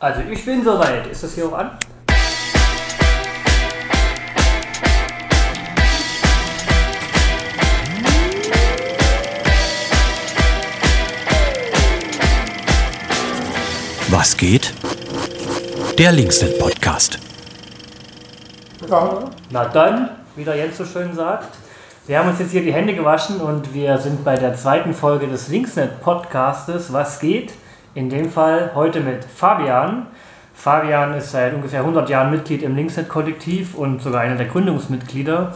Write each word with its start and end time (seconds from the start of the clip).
Also 0.00 0.20
ich 0.30 0.44
bin 0.44 0.62
soweit. 0.62 1.08
Ist 1.08 1.24
das 1.24 1.34
hier 1.34 1.46
auch 1.46 1.54
an? 1.54 1.72
Was 14.10 14.36
geht? 14.36 14.72
Der 15.98 16.12
Linksnet 16.12 16.60
Podcast. 16.60 17.18
Ja. 18.88 19.24
Na 19.50 19.64
dann, 19.64 20.10
wie 20.36 20.44
der 20.44 20.54
Jens 20.54 20.76
so 20.76 20.84
schön 20.84 21.12
sagt. 21.12 21.56
Wir 22.06 22.20
haben 22.20 22.28
uns 22.28 22.38
jetzt 22.38 22.52
hier 22.52 22.62
die 22.62 22.72
Hände 22.72 22.94
gewaschen 22.94 23.40
und 23.40 23.74
wir 23.74 23.98
sind 23.98 24.24
bei 24.24 24.36
der 24.36 24.54
zweiten 24.54 24.94
Folge 24.94 25.26
des 25.26 25.48
Linksnet 25.48 26.00
Podcastes. 26.00 26.92
Was 26.92 27.18
geht? 27.18 27.52
In 27.98 28.08
dem 28.08 28.30
Fall 28.30 28.70
heute 28.76 29.00
mit 29.00 29.24
Fabian. 29.24 30.06
Fabian 30.54 31.14
ist 31.14 31.32
seit 31.32 31.52
ungefähr 31.52 31.80
100 31.80 32.08
Jahren 32.08 32.30
Mitglied 32.30 32.62
im 32.62 32.76
Linksnet-Kollektiv 32.76 33.74
und 33.74 34.00
sogar 34.00 34.20
einer 34.20 34.36
der 34.36 34.46
Gründungsmitglieder. 34.46 35.52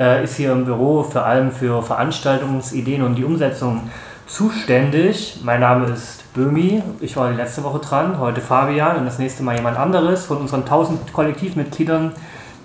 Äh, 0.00 0.24
ist 0.24 0.34
hier 0.34 0.50
im 0.50 0.64
Büro 0.64 1.04
vor 1.04 1.24
allem 1.24 1.52
für 1.52 1.84
Veranstaltungsideen 1.84 3.00
und 3.02 3.14
die 3.14 3.22
Umsetzung 3.22 3.82
zuständig. 4.26 5.38
Mein 5.44 5.60
Name 5.60 5.86
ist 5.86 6.34
Böhmi. 6.34 6.82
Ich 7.00 7.16
war 7.16 7.30
die 7.30 7.36
letzte 7.36 7.62
Woche 7.62 7.78
dran, 7.78 8.18
heute 8.18 8.40
Fabian 8.40 8.96
und 8.96 9.04
das 9.04 9.20
nächste 9.20 9.44
Mal 9.44 9.54
jemand 9.54 9.78
anderes 9.78 10.26
von 10.26 10.38
unseren 10.38 10.62
1000 10.62 11.12
Kollektivmitgliedern, 11.12 12.10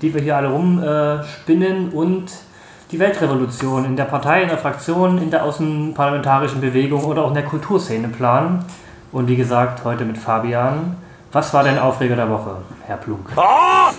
die 0.02 0.12
wir 0.12 0.22
hier 0.22 0.38
alle 0.38 0.48
rumspinnen 0.48 1.90
und 1.90 2.32
die 2.90 2.98
Weltrevolution 2.98 3.86
in 3.86 3.96
der 3.96 4.06
Partei, 4.06 4.42
in 4.42 4.50
der 4.50 4.58
Fraktion, 4.58 5.20
in 5.20 5.30
der 5.30 5.44
außenparlamentarischen 5.44 6.62
Bewegung 6.62 7.04
oder 7.04 7.26
auch 7.26 7.28
in 7.28 7.36
der 7.36 7.46
Kulturszene 7.46 8.08
planen. 8.08 8.66
Und 9.12 9.27
wie 9.27 9.36
gesagt, 9.36 9.84
heute 9.84 10.05
mit 10.05 10.18
Fabian. 10.18 10.98
Was 11.31 11.54
war 11.54 11.63
dein 11.63 11.80
Aufreger 11.80 12.16
der 12.16 12.30
Woche, 12.30 12.58
Herr 12.86 12.98
Plug? 12.98 13.20
Oh, 13.36 13.91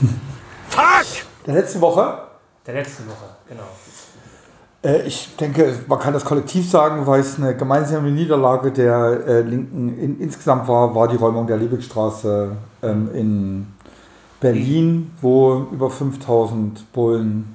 fuck! 0.68 1.26
Der 1.46 1.54
letzte 1.54 1.80
Woche? 1.80 2.18
Der 2.66 2.74
letzte 2.74 3.06
Woche, 3.06 3.26
genau. 3.48 3.62
Äh, 4.82 5.02
ich 5.02 5.36
denke, 5.36 5.78
man 5.86 5.98
kann 5.98 6.12
das 6.12 6.24
kollektiv 6.24 6.68
sagen, 6.68 7.06
weil 7.06 7.20
es 7.20 7.38
eine 7.38 7.56
gemeinsame 7.56 8.10
Niederlage 8.10 8.72
der 8.72 9.26
äh, 9.26 9.40
Linken 9.42 9.96
in, 9.98 10.20
insgesamt 10.20 10.68
war, 10.68 10.94
war 10.94 11.08
die 11.08 11.16
Räumung 11.16 11.46
der 11.46 11.56
Liebigstraße 11.56 12.52
ähm, 12.82 13.10
in 13.14 13.74
Berlin, 14.40 15.12
wo 15.20 15.66
über 15.70 15.90
5000 15.90 16.92
Bullen 16.92 17.54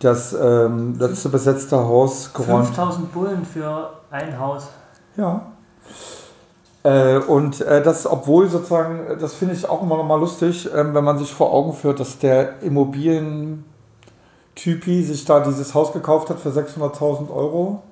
das 0.00 0.32
ähm, 0.32 0.96
letzte 0.98 1.28
besetzte 1.28 1.76
Haus 1.76 2.32
geräumt 2.32 2.66
5000 2.66 3.12
Bullen 3.12 3.44
für 3.44 3.90
ein 4.10 4.38
Haus? 4.38 4.68
Ja. 5.16 5.42
Äh, 6.84 7.18
und 7.18 7.60
äh, 7.60 7.82
das, 7.82 8.06
obwohl 8.06 8.48
sozusagen, 8.48 9.18
das 9.20 9.34
finde 9.34 9.54
ich 9.54 9.68
auch 9.68 9.82
immer 9.82 9.96
noch 9.96 10.04
mal 10.04 10.20
lustig, 10.20 10.72
äh, 10.72 10.94
wenn 10.94 11.04
man 11.04 11.18
sich 11.18 11.32
vor 11.32 11.52
Augen 11.52 11.72
führt, 11.72 11.98
dass 12.00 12.18
der 12.18 12.62
Immobilientypi 12.62 13.64
sich 15.02 15.24
da 15.24 15.40
dieses 15.40 15.74
Haus 15.74 15.92
gekauft 15.92 16.30
hat 16.30 16.38
für 16.38 16.50
600.000 16.50 17.30
Euro 17.34 17.82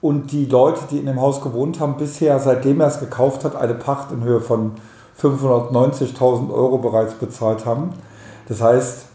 und 0.00 0.32
die 0.32 0.46
Leute, 0.46 0.80
die 0.90 0.98
in 0.98 1.06
dem 1.06 1.20
Haus 1.20 1.42
gewohnt 1.42 1.78
haben, 1.78 1.96
bisher, 1.96 2.38
seitdem 2.38 2.80
er 2.80 2.88
es 2.88 3.00
gekauft 3.00 3.44
hat, 3.44 3.54
eine 3.54 3.74
Pacht 3.74 4.10
in 4.12 4.24
Höhe 4.24 4.40
von 4.40 4.72
590.000 5.20 6.52
Euro 6.52 6.78
bereits 6.78 7.14
bezahlt 7.14 7.66
haben. 7.66 7.92
Das 8.48 8.60
heißt, 8.60 9.06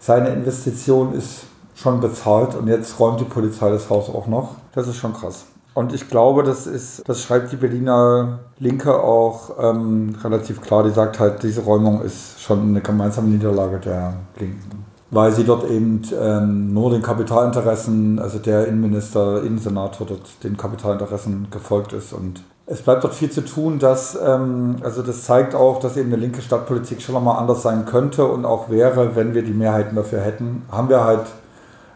seine 0.00 0.30
Investition 0.30 1.14
ist 1.14 1.44
schon 1.74 2.00
bezahlt 2.00 2.54
und 2.54 2.66
jetzt 2.68 2.98
räumt 2.98 3.20
die 3.20 3.24
Polizei 3.24 3.70
das 3.70 3.88
Haus 3.88 4.08
auch 4.08 4.26
noch. 4.26 4.56
Das 4.74 4.88
ist 4.88 4.96
schon 4.96 5.12
krass. 5.12 5.44
Und 5.74 5.94
ich 5.94 6.08
glaube, 6.08 6.42
das 6.42 6.66
ist, 6.66 7.08
das 7.08 7.22
schreibt 7.22 7.50
die 7.50 7.56
Berliner 7.56 8.40
Linke 8.58 9.02
auch 9.02 9.52
ähm, 9.58 10.14
relativ 10.22 10.60
klar. 10.60 10.84
Die 10.84 10.90
sagt 10.90 11.18
halt, 11.18 11.42
diese 11.42 11.62
Räumung 11.62 12.02
ist 12.02 12.40
schon 12.40 12.60
eine 12.68 12.80
gemeinsame 12.80 13.28
Niederlage 13.28 13.78
der 13.78 14.14
Linken. 14.38 14.84
Weil 15.10 15.32
sie 15.32 15.44
dort 15.44 15.68
eben 15.70 16.02
ähm, 16.18 16.72
nur 16.72 16.90
den 16.90 17.02
Kapitalinteressen, 17.02 18.18
also 18.18 18.38
der 18.38 18.66
Innenminister, 18.66 19.42
Innensenator 19.42 20.06
dort 20.06 20.44
den 20.44 20.56
Kapitalinteressen 20.56 21.48
gefolgt 21.50 21.92
ist. 21.92 22.12
Und 22.12 22.42
es 22.66 22.82
bleibt 22.82 23.04
dort 23.04 23.14
viel 23.14 23.30
zu 23.30 23.42
tun, 23.42 23.78
dass, 23.78 24.18
ähm, 24.22 24.76
also 24.82 25.02
das 25.02 25.24
zeigt 25.24 25.54
auch, 25.54 25.80
dass 25.80 25.96
eben 25.96 26.12
eine 26.12 26.20
linke 26.20 26.42
Stadtpolitik 26.42 27.02
schon 27.02 27.14
nochmal 27.14 27.38
anders 27.38 27.62
sein 27.62 27.86
könnte 27.86 28.26
und 28.26 28.44
auch 28.44 28.70
wäre, 28.70 29.16
wenn 29.16 29.34
wir 29.34 29.42
die 29.42 29.52
Mehrheiten 29.52 29.96
dafür 29.96 30.20
hätten. 30.20 30.62
Haben 30.70 30.88
wir 30.88 31.04
halt 31.04 31.26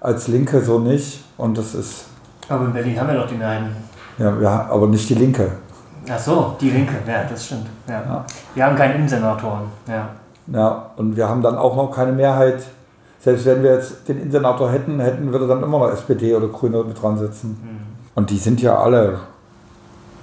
als 0.01 0.29
Linke 0.29 0.63
so 0.63 0.79
nicht. 0.79 1.25
Und 1.39 1.59
das 1.59 1.75
ist 1.75 2.07
aber 2.49 2.67
in 2.67 2.73
Berlin 2.73 3.01
haben 3.01 3.09
wir 3.09 3.17
doch 3.17 3.29
die 3.29 3.35
Mehrheiten. 3.35 3.77
Ja, 4.19 4.41
ja, 4.41 4.67
aber 4.71 4.87
nicht 4.87 5.09
die 5.09 5.15
Linke. 5.15 5.51
Ach 6.09 6.19
so, 6.19 6.57
die 6.61 6.71
Linke, 6.71 6.95
ja, 7.07 7.25
das 7.25 7.47
stimmt. 7.47 7.67
Ja. 7.89 8.03
ja. 8.03 8.25
Wir 8.55 8.65
haben 8.65 8.77
keinen 8.77 8.97
Innensenatoren, 8.97 9.65
ja. 9.89 10.09
Ja, 10.53 10.91
und 10.97 11.17
wir 11.17 11.29
haben 11.29 11.43
dann 11.43 11.57
auch 11.57 11.75
noch 11.75 11.91
keine 11.91 12.13
Mehrheit. 12.13 12.63
Selbst 13.21 13.45
wenn 13.47 13.63
wir 13.63 13.75
jetzt 13.75 14.09
den 14.09 14.19
Innensenator 14.19 14.71
hätten, 14.71 15.01
hätten 15.01 15.33
würde 15.33 15.49
dann 15.49 15.63
immer 15.63 15.81
noch 15.81 15.91
SPD 15.91 16.35
oder 16.35 16.47
Grüne 16.47 16.85
mit 16.85 17.03
dran 17.03 17.19
sitzen. 17.19 17.59
Mhm. 17.61 17.81
Und 18.15 18.31
die 18.31 18.39
sind 18.39 18.63
ja 18.63 18.79
alle. 18.79 19.19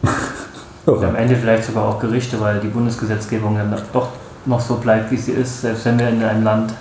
am 0.85 1.15
Ende 1.15 1.35
vielleicht 1.35 1.65
sogar 1.65 1.89
auch 1.89 1.99
Gerichte, 1.99 2.39
weil 2.39 2.59
die 2.59 2.67
Bundesgesetzgebung 2.67 3.55
dann 3.55 3.75
doch 3.91 4.07
noch 4.45 4.59
so 4.59 4.75
bleibt, 4.75 5.11
wie 5.11 5.17
sie 5.17 5.31
ist, 5.33 5.61
selbst 5.61 5.85
wenn 5.85 5.99
wir 5.99 6.09
in 6.09 6.23
einem 6.23 6.43
Land 6.43 6.73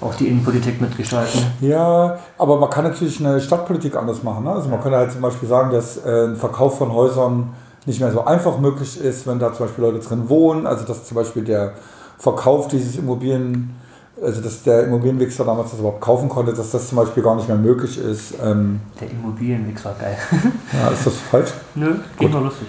auch 0.00 0.14
die 0.14 0.28
Innenpolitik 0.28 0.80
mitgestalten. 0.80 1.40
Ja, 1.60 2.18
aber 2.38 2.58
man 2.58 2.70
kann 2.70 2.84
natürlich 2.84 3.20
eine 3.20 3.40
Stadtpolitik 3.40 3.96
anders 3.96 4.22
machen. 4.22 4.44
Ne? 4.44 4.52
Also 4.52 4.68
man 4.68 4.80
könnte 4.80 4.98
halt 4.98 5.12
zum 5.12 5.20
Beispiel 5.20 5.48
sagen, 5.48 5.70
dass 5.70 5.98
äh, 5.98 6.26
ein 6.26 6.36
Verkauf 6.36 6.78
von 6.78 6.92
Häusern 6.92 7.50
nicht 7.86 8.00
mehr 8.00 8.12
so 8.12 8.24
einfach 8.24 8.58
möglich 8.58 9.00
ist, 9.00 9.26
wenn 9.26 9.38
da 9.38 9.52
zum 9.52 9.66
Beispiel 9.66 9.84
Leute 9.84 9.98
drin 9.98 10.28
wohnen. 10.28 10.66
Also 10.66 10.84
dass 10.84 11.04
zum 11.04 11.16
Beispiel 11.16 11.44
der 11.44 11.74
Verkauf 12.18 12.68
dieses 12.68 12.96
Immobilien, 12.96 13.74
also 14.22 14.40
dass 14.40 14.62
der 14.62 14.84
Immobilienwichser 14.84 15.44
damals 15.44 15.70
das 15.70 15.80
überhaupt 15.80 16.00
kaufen 16.00 16.28
konnte, 16.28 16.52
dass 16.52 16.70
das 16.70 16.88
zum 16.88 16.96
Beispiel 16.96 17.22
gar 17.22 17.36
nicht 17.36 17.48
mehr 17.48 17.58
möglich 17.58 17.98
ist. 17.98 18.34
Ähm 18.42 18.80
der 19.00 19.10
Immobilienwichser, 19.10 19.94
geil. 19.98 20.16
ja, 20.72 20.88
ist 20.88 21.06
das 21.06 21.16
falsch? 21.30 21.50
Nö, 21.74 21.96
geht 22.18 22.30
nur 22.30 22.42
lustig. 22.42 22.68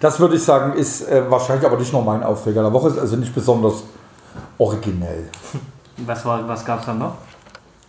Das 0.00 0.20
würde 0.20 0.36
ich 0.36 0.42
sagen, 0.44 0.78
ist 0.78 1.08
äh, 1.08 1.28
wahrscheinlich 1.28 1.66
aber 1.66 1.76
nicht 1.76 1.92
nur 1.92 2.04
mein 2.04 2.22
Aufreger 2.22 2.62
der 2.62 2.72
Woche, 2.72 2.88
ist 2.88 2.98
also 2.98 3.16
nicht 3.16 3.34
besonders 3.34 3.82
originell. 4.58 5.24
Was, 6.06 6.24
was 6.24 6.64
gab 6.64 6.80
es 6.80 6.86
dann 6.86 6.98
noch 6.98 7.14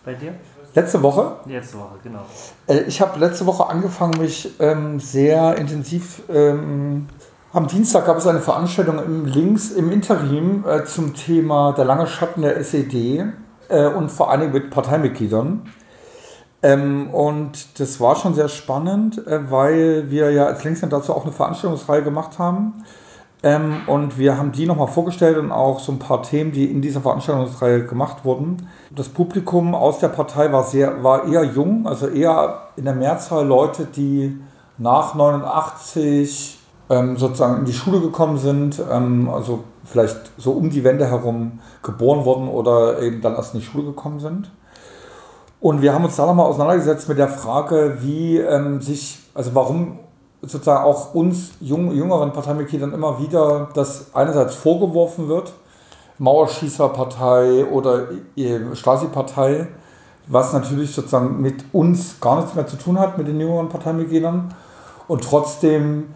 bei 0.03 0.13
dir? 0.13 0.33
Letzte 0.75 1.01
Woche? 1.01 1.37
Letzte 1.45 1.77
Woche, 1.77 1.95
genau. 2.03 2.21
Äh, 2.67 2.81
ich 2.81 3.01
habe 3.01 3.19
letzte 3.19 3.45
Woche 3.45 3.67
angefangen, 3.67 4.19
mich 4.19 4.49
ähm, 4.59 4.99
sehr 4.99 5.57
intensiv. 5.57 6.21
Ähm, 6.29 7.07
am 7.51 7.67
Dienstag 7.67 8.05
gab 8.05 8.17
es 8.17 8.27
eine 8.27 8.39
Veranstaltung 8.39 8.99
im 9.03 9.25
Links 9.25 9.71
im 9.71 9.91
Interim 9.91 10.63
äh, 10.67 10.85
zum 10.85 11.15
Thema 11.15 11.73
der 11.73 11.85
lange 11.85 12.05
Schatten 12.05 12.43
der 12.43 12.57
SED 12.57 13.25
äh, 13.69 13.87
und 13.87 14.09
vor 14.09 14.29
allem 14.29 14.51
mit 14.51 14.69
Parteimitgliedern. 14.69 15.63
Ähm, 16.61 17.09
und 17.11 17.79
das 17.79 17.99
war 17.99 18.15
schon 18.15 18.35
sehr 18.35 18.49
spannend, 18.49 19.25
äh, 19.25 19.49
weil 19.49 20.11
wir 20.11 20.31
ja 20.31 20.45
als 20.45 20.63
Linksnet 20.63 20.93
dazu 20.93 21.15
auch 21.15 21.23
eine 21.23 21.31
Veranstaltungsreihe 21.31 22.03
gemacht 22.03 22.37
haben. 22.37 22.83
Ähm, 23.41 23.81
und 23.87 24.17
wir 24.17 24.37
haben 24.37 24.51
die 24.51 24.65
nochmal 24.65 24.87
vorgestellt 24.87 25.37
und 25.37 25.51
auch 25.51 25.79
so 25.79 25.93
ein 25.93 25.99
paar 25.99 26.23
Themen, 26.23 26.51
die 26.51 26.65
in 26.65 26.81
dieser 26.81 26.99
Veranstaltungsreihe 26.99 27.85
gemacht 27.85 28.25
wurden. 28.25 28.67
Das 28.91 29.07
Publikum 29.07 29.73
aus 29.75 29.99
der 29.99 30.09
Partei 30.09 30.51
war, 30.51 30.63
sehr, 30.63 31.03
war 31.03 31.25
eher 31.25 31.43
jung, 31.43 31.87
also 31.87 32.07
eher 32.07 32.63
in 32.75 32.85
der 32.85 32.95
Mehrzahl 32.95 33.47
Leute, 33.47 33.85
die 33.85 34.37
nach 34.77 35.15
89 35.15 36.59
ähm, 36.89 37.17
sozusagen 37.17 37.59
in 37.59 37.65
die 37.65 37.73
Schule 37.73 38.01
gekommen 38.01 38.37
sind, 38.37 38.81
ähm, 38.91 39.29
also 39.29 39.63
vielleicht 39.85 40.31
so 40.37 40.51
um 40.51 40.69
die 40.69 40.83
Wende 40.83 41.07
herum 41.07 41.59
geboren 41.81 42.25
wurden 42.25 42.49
oder 42.49 43.01
eben 43.01 43.21
dann 43.21 43.35
erst 43.35 43.53
in 43.53 43.61
die 43.61 43.65
Schule 43.65 43.85
gekommen 43.85 44.19
sind. 44.19 44.51
Und 45.61 45.81
wir 45.81 45.93
haben 45.93 46.05
uns 46.05 46.15
da 46.15 46.25
nochmal 46.25 46.45
auseinandergesetzt 46.45 47.07
mit 47.09 47.17
der 47.17 47.27
Frage, 47.27 47.97
wie 48.01 48.37
ähm, 48.37 48.81
sich, 48.81 49.19
also 49.33 49.55
warum 49.55 49.99
sozusagen 50.41 50.83
auch 50.83 51.13
uns 51.13 51.51
jung, 51.59 51.91
jüngeren 51.91 52.31
Parteimitgliedern 52.31 52.93
immer 52.93 53.19
wieder 53.19 53.69
das 53.73 54.13
einerseits 54.13 54.55
vorgeworfen 54.55 55.27
wird, 55.27 55.53
Mauerschießerpartei 56.17 57.65
oder 57.65 58.07
Stasi-Partei, 58.73 59.67
was 60.27 60.53
natürlich 60.53 60.93
sozusagen 60.93 61.41
mit 61.41 61.65
uns 61.73 62.19
gar 62.19 62.37
nichts 62.37 62.55
mehr 62.55 62.67
zu 62.67 62.77
tun 62.77 62.99
hat, 62.99 63.17
mit 63.17 63.27
den 63.27 63.39
jüngeren 63.39 63.69
Parteimitgliedern. 63.69 64.53
Und 65.07 65.23
trotzdem 65.23 66.13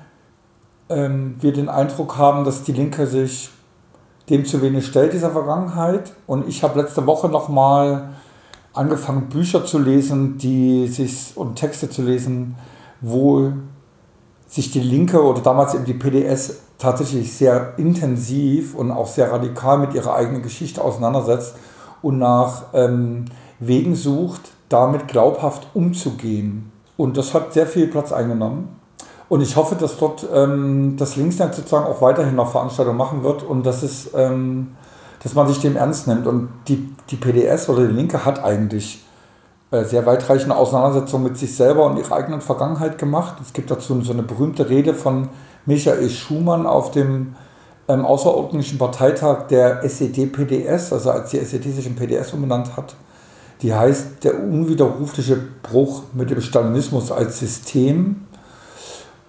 ähm, 0.90 1.36
wir 1.40 1.54
den 1.54 1.70
Eindruck 1.70 2.18
haben, 2.18 2.44
dass 2.44 2.64
die 2.64 2.74
Linke 2.74 3.08
sich 3.08 3.50
dem 4.30 4.46
zu 4.46 4.62
wenig 4.62 4.86
stellt, 4.86 5.14
dieser 5.14 5.32
Vergangenheit. 5.32 6.14
Und 6.28 6.48
ich 6.48 6.64
habe 6.64 6.80
letzte 6.80 7.06
Woche 7.06 7.28
nochmal 7.28 8.10
angefangen, 8.74 9.30
Bücher 9.30 9.66
zu 9.66 9.80
lesen, 9.80 10.38
die 10.38 10.88
sich 10.88 11.36
und 11.36 11.56
Texte 11.56 11.90
zu 11.90 12.04
lesen, 12.04 12.56
wo 13.02 13.52
sich 14.54 14.70
die 14.70 14.82
Linke 14.82 15.24
oder 15.24 15.42
damals 15.42 15.74
eben 15.74 15.86
die 15.86 15.96
PDS 15.96 16.58
tatsächlich 16.78 17.34
sehr 17.34 17.74
intensiv 17.78 18.76
und 18.76 18.92
auch 18.92 19.08
sehr 19.08 19.32
radikal 19.32 19.80
mit 19.80 19.96
ihrer 19.96 20.14
eigenen 20.14 20.44
Geschichte 20.44 20.84
auseinandersetzt 20.84 21.56
und 22.04 22.20
nach 22.20 22.66
ähm, 22.74 23.26
Wegen 23.58 23.96
sucht, 23.96 24.42
damit 24.70 25.08
glaubhaft 25.08 25.66
umzugehen. 25.74 26.72
Und 26.98 27.18
das 27.18 27.34
hat 27.34 27.54
sehr 27.54 27.66
viel 27.66 27.88
Platz 27.88 28.12
eingenommen. 28.12 28.80
Und 29.28 29.42
ich 29.42 29.56
hoffe, 29.56 29.74
dass 29.74 29.98
dort 29.98 30.28
ähm, 30.32 30.98
das 30.98 31.16
Linksnet 31.16 31.56
sozusagen 31.56 31.88
auch 31.88 32.02
weiterhin 32.04 32.36
noch 32.36 32.52
Veranstaltungen 32.52 32.98
machen 32.98 33.24
wird 33.24 33.42
und 33.42 33.66
dass, 33.66 33.82
es, 33.82 34.12
ähm, 34.14 34.76
dass 35.24 35.34
man 35.34 35.48
sich 35.48 35.62
dem 35.62 35.76
ernst 35.76 36.08
nimmt. 36.08 36.28
Und 36.28 36.50
die, 36.68 36.94
die 37.10 37.16
PDS 37.16 37.70
oder 37.70 37.88
die 37.88 37.94
Linke 37.94 38.24
hat 38.24 38.44
eigentlich 38.44 39.04
sehr 39.82 40.06
weitreichende 40.06 40.56
Auseinandersetzungen 40.56 41.24
mit 41.24 41.38
sich 41.38 41.56
selber 41.56 41.86
und 41.86 41.98
ihrer 41.98 42.16
eigenen 42.16 42.42
Vergangenheit 42.42 42.98
gemacht. 42.98 43.36
Es 43.42 43.54
gibt 43.54 43.72
dazu 43.72 44.00
so 44.02 44.14
eine 44.14 44.24
berühmte 44.24 44.70
Rede 44.70 44.94
von 44.94 45.30
Michael 45.66 46.10
Schumann 46.10 46.68
auf 46.68 46.92
dem 46.92 47.36
ähm, 47.88 48.06
außerordentlichen 48.06 48.78
Parteitag 48.78 49.48
der 49.48 49.84
SED-PDS, 49.84 50.94
also 50.94 51.12
als 51.12 51.32
die 51.32 51.40
SED 51.40 51.72
sich 51.72 51.88
in 51.88 51.96
PDS 51.96 52.34
umbenannt 52.34 52.78
hat. 52.78 52.96
Die 53.62 53.74
heißt 53.74 54.24
Der 54.24 54.40
unwiderrufliche 54.40 55.38
Bruch 55.64 56.04
mit 56.14 56.30
dem 56.30 56.42
Stalinismus 56.42 57.12
als 57.12 57.40
System. 57.40 58.28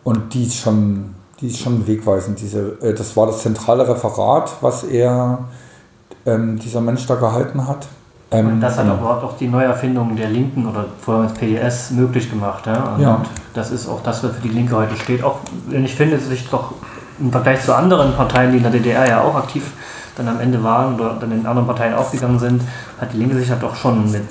Und 0.02 0.34
die 0.34 0.44
ist 0.44 0.56
schon, 0.56 1.14
die 1.40 1.48
ist 1.48 1.58
schon 1.58 1.86
wegweisend. 1.86 2.40
Diese, 2.40 2.76
äh, 2.82 2.94
das 2.94 3.16
war 3.16 3.26
das 3.26 3.42
zentrale 3.42 3.88
Referat, 3.88 4.52
was 4.60 4.84
er, 4.84 5.48
ähm, 6.26 6.58
dieser 6.58 6.80
Mensch 6.80 7.06
da 7.06 7.14
gehalten 7.14 7.66
hat. 7.66 7.88
Ähm, 8.34 8.48
und 8.48 8.60
das 8.60 8.78
hat 8.78 8.88
auch 8.88 8.98
überhaupt 8.98 9.24
auch 9.24 9.36
die 9.36 9.48
Neuerfindung 9.48 10.16
der 10.16 10.28
Linken 10.28 10.66
oder 10.66 10.86
vor 11.00 11.14
allem 11.14 11.24
das 11.24 11.34
PDS 11.34 11.90
möglich 11.92 12.30
gemacht. 12.30 12.66
Ja? 12.66 12.94
Und 12.94 13.00
ja. 13.00 13.22
das 13.54 13.70
ist 13.70 13.88
auch 13.88 14.02
das, 14.02 14.22
was 14.24 14.32
für 14.32 14.42
die 14.42 14.48
Linke 14.48 14.76
heute 14.76 14.96
steht. 14.96 15.22
Auch 15.22 15.40
wenn 15.68 15.84
ich 15.84 15.94
finde, 15.94 16.18
sich 16.18 16.48
doch 16.48 16.72
im 17.20 17.30
Vergleich 17.30 17.64
zu 17.64 17.74
anderen 17.74 18.12
Parteien, 18.14 18.50
die 18.50 18.56
in 18.58 18.62
der 18.62 18.72
DDR 18.72 19.08
ja 19.08 19.20
auch 19.22 19.34
aktiv 19.36 19.62
dann 20.16 20.28
am 20.28 20.40
Ende 20.40 20.62
waren 20.62 20.94
oder 20.94 21.16
dann 21.18 21.32
in 21.32 21.46
anderen 21.46 21.66
Parteien 21.66 21.94
aufgegangen 21.94 22.38
sind, 22.38 22.62
hat 23.00 23.12
die 23.12 23.18
Linke 23.18 23.36
sich 23.36 23.48
ja 23.48 23.56
doch 23.56 23.74
schon 23.74 24.10
mit 24.10 24.26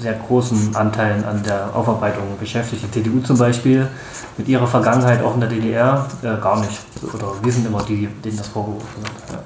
sehr 0.00 0.14
großen 0.14 0.76
Anteilen 0.76 1.24
an 1.24 1.42
der 1.42 1.70
Aufarbeitung 1.74 2.22
beschäftigt. 2.38 2.82
Die 2.84 2.90
CDU 2.90 3.20
zum 3.20 3.36
Beispiel 3.36 3.88
mit 4.36 4.48
ihrer 4.48 4.66
Vergangenheit 4.66 5.22
auch 5.22 5.34
in 5.34 5.40
der 5.40 5.48
DDR 5.48 6.06
äh, 6.22 6.40
gar 6.40 6.60
nicht. 6.60 6.78
Oder 7.02 7.32
wir 7.42 7.52
sind 7.52 7.66
immer 7.66 7.82
die, 7.82 8.06
denen 8.24 8.36
das 8.36 8.48
vorgeworfen 8.48 9.02
wird. 9.02 9.12
Ja. 9.32 9.38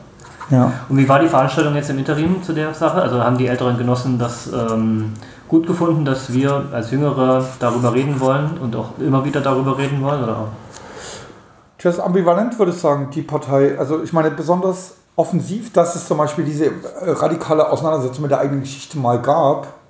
Ja. 0.51 0.73
Und 0.89 0.97
wie 0.97 1.09
war 1.09 1.19
die 1.19 1.29
Veranstaltung 1.29 1.75
jetzt 1.75 1.91
im 1.91 1.99
Interim 1.99 2.43
zu 2.43 2.53
der 2.53 2.75
Sache? 2.75 3.01
Also 3.01 3.23
haben 3.23 3.39
die 3.39 3.47
älteren 3.47 3.79
Genossen 3.79 4.19
das 4.19 4.51
ähm, 4.53 5.13
gut 5.49 5.67
gefunden, 5.67 6.05
dass 6.05 6.33
wir 6.33 6.65
als 6.73 6.91
Jüngere 6.91 7.45
darüber 7.59 7.95
reden 7.95 8.21
wollen 8.21 8.59
und 8.61 8.77
auch 8.77 8.99
immer 8.99 9.25
wieder 9.25 9.41
darüber 9.41 9.79
reden 9.79 10.03
wollen? 10.03 10.23
Oder? 10.23 10.49
Das 11.83 11.97
ist 11.97 12.01
ambivalent, 12.01 12.59
würde 12.59 12.73
ich 12.73 12.79
sagen, 12.79 13.09
die 13.13 13.23
Partei. 13.23 13.79
Also 13.79 14.03
ich 14.03 14.13
meine, 14.13 14.31
besonders 14.31 14.95
offensiv, 15.17 15.73
dass 15.73 15.95
es 15.95 16.07
zum 16.07 16.19
Beispiel 16.19 16.45
diese 16.45 16.67
äh, 16.67 16.71
radikale 17.07 17.71
Auseinandersetzung 17.71 18.23
mit 18.23 18.31
der 18.31 18.41
eigenen 18.41 18.61
Geschichte 18.61 18.99
mal 18.99 19.21
gab 19.21 19.82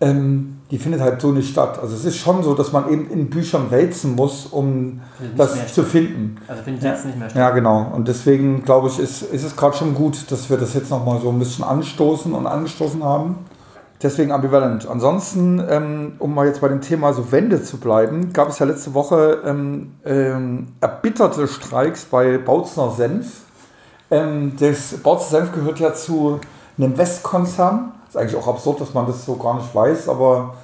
ähm, 0.00 0.58
die 0.70 0.78
findet 0.78 1.00
halt 1.00 1.20
so 1.20 1.30
nicht 1.32 1.50
statt. 1.50 1.78
Also 1.80 1.94
es 1.94 2.04
ist 2.04 2.16
schon 2.16 2.42
so, 2.42 2.54
dass 2.54 2.72
man 2.72 2.90
eben 2.90 3.08
in 3.08 3.30
Büchern 3.30 3.70
wälzen 3.70 4.14
muss, 4.14 4.46
um 4.46 5.00
das 5.36 5.72
zu 5.72 5.84
finden. 5.84 6.38
Also 6.48 6.62
findet 6.62 6.82
ja. 6.82 6.90
jetzt 6.90 7.06
nicht 7.06 7.18
mehr 7.18 7.30
statt. 7.30 7.40
Ja, 7.40 7.50
genau. 7.50 7.92
Und 7.94 8.08
deswegen 8.08 8.62
glaube 8.62 8.88
ich, 8.88 8.98
ist, 8.98 9.22
ist 9.22 9.44
es 9.44 9.56
gerade 9.56 9.76
schon 9.76 9.94
gut, 9.94 10.30
dass 10.30 10.50
wir 10.50 10.56
das 10.56 10.74
jetzt 10.74 10.90
nochmal 10.90 11.20
so 11.20 11.30
ein 11.30 11.38
bisschen 11.38 11.64
anstoßen 11.64 12.32
und 12.32 12.46
angestoßen 12.46 13.02
haben. 13.02 13.36
Deswegen 14.02 14.32
ambivalent. 14.32 14.86
Ansonsten, 14.86 15.62
ähm, 15.70 16.12
um 16.18 16.34
mal 16.34 16.46
jetzt 16.46 16.60
bei 16.60 16.68
dem 16.68 16.82
Thema 16.82 17.14
so 17.14 17.32
Wende 17.32 17.62
zu 17.62 17.78
bleiben, 17.78 18.32
gab 18.34 18.48
es 18.50 18.58
ja 18.58 18.66
letzte 18.66 18.92
Woche 18.92 19.38
ähm, 19.46 19.94
ähm, 20.04 20.66
erbitterte 20.80 21.48
Streiks 21.48 22.04
bei 22.04 22.36
Bautzner 22.36 22.90
Senf. 22.90 23.42
Ähm, 24.10 24.52
das 24.58 24.98
Bautzner 24.98 25.38
Senf 25.38 25.52
gehört 25.52 25.80
ja 25.80 25.94
zu 25.94 26.40
einem 26.78 26.98
Westkonzern 26.98 27.92
ist 28.08 28.16
eigentlich 28.16 28.36
auch 28.36 28.48
absurd, 28.48 28.80
dass 28.80 28.94
man 28.94 29.06
das 29.06 29.24
so 29.24 29.36
gar 29.36 29.56
nicht 29.56 29.74
weiß, 29.74 30.08
aber 30.08 30.54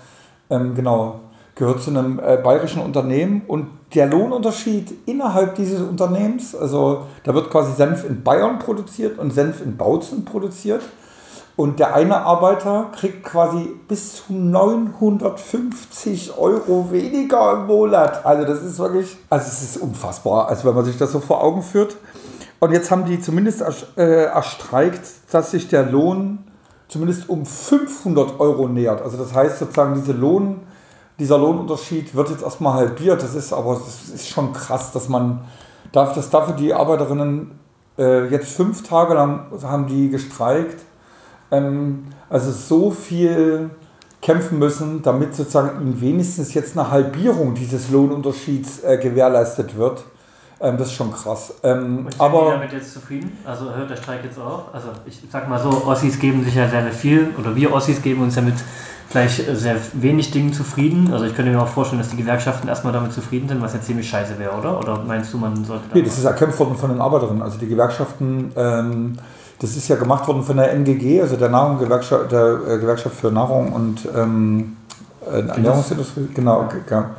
ähm, 0.51 0.75
genau, 0.75 1.21
gehört 1.55 1.83
zu 1.83 1.91
einem 1.91 2.19
äh, 2.19 2.37
bayerischen 2.37 2.83
Unternehmen 2.83 3.43
und 3.47 3.69
der 3.95 4.07
Lohnunterschied 4.07 5.07
innerhalb 5.07 5.55
dieses 5.57 5.81
Unternehmens, 5.81 6.55
also 6.55 7.07
da 7.25 7.35
wird 7.35 7.51
quasi 7.51 7.73
Senf 7.73 8.05
in 8.05 8.23
Bayern 8.23 8.59
produziert 8.59 9.19
und 9.19 9.33
Senf 9.33 9.63
in 9.63 9.77
Bautzen 9.77 10.25
produziert. 10.25 10.83
Und 11.55 11.79
der 11.79 11.95
eine 11.95 12.23
Arbeiter 12.23 12.87
kriegt 12.99 13.25
quasi 13.25 13.69
bis 13.87 14.17
zu 14.17 14.33
950 14.33 16.39
Euro 16.39 16.91
weniger 16.91 17.53
im 17.53 17.67
Monat. 17.67 18.25
Also 18.25 18.47
das 18.47 18.63
ist 18.63 18.79
wirklich, 18.79 19.19
also 19.29 19.49
es 19.49 19.63
ist 19.63 19.77
unfassbar, 19.77 20.49
also 20.49 20.67
wenn 20.67 20.75
man 20.75 20.87
sich 20.87 20.97
das 20.97 21.13
so 21.13 21.21
vor 21.21 21.45
Augen 21.45 21.63
führt. 21.63 21.99
Und 22.63 22.71
jetzt 22.71 22.93
haben 22.93 23.07
die 23.07 23.21
zumindest 23.21 23.61
äh, 23.97 24.27
erstreikt, 24.27 25.01
dass 25.33 25.51
sich 25.51 25.67
der 25.67 25.83
Lohn 25.83 26.45
zumindest 26.87 27.29
um 27.29 27.45
500 27.45 28.39
Euro 28.39 28.69
nähert. 28.69 29.03
Also 29.03 29.17
das 29.17 29.35
heißt 29.35 29.59
sozusagen, 29.59 29.95
diese 29.95 30.13
Lohn, 30.13 30.61
dieser 31.19 31.39
Lohnunterschied 31.39 32.15
wird 32.15 32.31
jetzt 32.31 32.45
erstmal 32.45 32.75
halbiert. 32.75 33.21
Das 33.21 33.35
ist 33.35 33.53
aber 33.53 33.81
das 33.85 34.15
ist 34.15 34.29
schon 34.29 34.53
krass, 34.53 34.93
dass 34.93 35.09
man 35.09 35.41
darf, 35.91 36.15
das 36.15 36.31
dafür 36.31 36.55
die 36.55 36.73
Arbeiterinnen 36.73 37.51
äh, 37.99 38.29
jetzt 38.29 38.53
fünf 38.53 38.85
Tage 38.85 39.15
lang 39.15 39.47
haben 39.65 39.89
die 39.89 40.09
gestreikt. 40.09 40.85
Ähm, 41.51 42.05
also 42.31 42.53
so 42.53 42.93
viel 42.93 43.71
kämpfen 44.21 44.61
müssen, 44.61 45.03
damit 45.03 45.35
sozusagen 45.35 46.01
wenigstens 46.01 46.55
jetzt 46.55 46.79
eine 46.79 46.93
Halbierung 46.93 47.55
dieses 47.55 47.91
Lohnunterschieds 47.91 48.85
äh, 48.85 48.99
gewährleistet 48.99 49.77
wird. 49.77 50.05
Ähm, 50.63 50.77
das 50.79 50.89
ist 50.89 50.95
schon 50.95 51.13
krass. 51.13 51.55
Ähm, 51.65 52.07
und 52.07 52.21
aber 52.21 52.45
die 52.45 52.51
damit 52.53 52.73
jetzt 52.73 52.93
zufrieden? 52.93 53.37
Also 53.45 53.75
hört 53.75 53.91
der 53.91 53.97
Streik 53.97 54.21
jetzt 54.23 54.39
auf? 54.39 54.73
Also 54.73 54.89
ich 55.05 55.19
sag 55.31 55.49
mal 55.49 55.59
so, 55.59 55.85
Ossis 55.87 56.19
geben 56.21 56.45
sich 56.45 56.55
ja 56.55 56.69
sehr, 56.69 56.83
sehr 56.83 56.93
viel, 56.93 57.31
oder 57.39 57.55
wir 57.57 57.73
Ossis 57.73 58.01
geben 58.01 58.23
uns 58.23 58.37
ja 58.37 58.43
mit 58.43 58.55
gleich 59.11 59.43
sehr 59.53 59.77
wenig 59.95 60.31
Dingen 60.31 60.53
zufrieden. 60.53 61.11
Also 61.13 61.25
ich 61.25 61.35
könnte 61.35 61.51
mir 61.51 61.61
auch 61.61 61.69
vorstellen, 61.69 62.01
dass 62.01 62.11
die 62.11 62.17
Gewerkschaften 62.17 62.69
erstmal 62.69 62.93
damit 62.93 63.13
zufrieden 63.13 63.49
sind, 63.49 63.61
was 63.61 63.75
ja 63.75 63.81
ziemlich 63.81 64.09
scheiße 64.09 64.39
wäre, 64.39 64.53
oder? 64.53 64.79
Oder 64.79 64.99
meinst 65.07 65.33
du, 65.35 65.39
man 65.39 65.65
sollte 65.65 65.89
da 65.89 65.95
Nee, 65.95 66.03
das 66.03 66.17
ist 66.17 66.25
erkämpft 66.25 66.59
worden 66.59 66.77
von 66.77 66.91
den 66.91 67.01
Arbeiterinnen. 67.01 67.43
Also 67.43 67.59
die 67.59 67.69
Gewerkschaften, 67.69 68.53
ähm, 68.57 69.19
das 69.59 69.77
ist 69.77 69.89
ja 69.89 69.97
gemacht 69.97 70.27
worden 70.29 70.43
von 70.43 70.57
der 70.57 70.73
NGG, 70.73 71.21
also 71.21 71.37
der 71.37 71.51
Nahrung 71.51 71.79
Gewerkschaft, 71.79 72.33
der 72.33 72.61
äh, 72.67 72.79
Gewerkschaft 72.79 73.17
für 73.17 73.31
Nahrung 73.31 73.73
und 73.73 74.09
ähm, 74.17 74.77
äh, 75.31 75.41
Ernährungsindustrie, 75.41 76.29
genau. 76.35 76.69
Ja. 76.89 77.11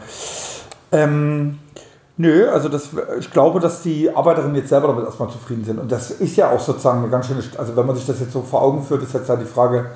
Ähm, 0.92 1.60
Nö, 2.16 2.48
also 2.50 2.70
das, 2.70 2.90
ich 3.20 3.32
glaube, 3.32 3.60
dass 3.60 3.82
die 3.82 4.16
Arbeiterinnen 4.16 4.56
jetzt 4.56 4.70
selber 4.70 4.90
damit 4.90 5.06
erstmal 5.06 5.30
zufrieden 5.30 5.64
sind. 5.66 5.80
Und 5.80 5.92
das 5.92 6.12
ist 6.12 6.36
ja 6.36 6.52
auch 6.52 6.60
sozusagen 6.60 7.00
eine 7.00 7.10
ganz 7.10 7.26
schöne, 7.26 7.42
also 7.58 7.76
wenn 7.76 7.88
man 7.88 7.96
sich 7.96 8.06
das 8.06 8.20
jetzt 8.20 8.34
so 8.34 8.42
vor 8.42 8.62
Augen 8.62 8.84
führt, 8.84 9.02
ist 9.02 9.14
jetzt 9.14 9.30
halt 9.30 9.42
die 9.42 9.46
Frage. 9.46 9.90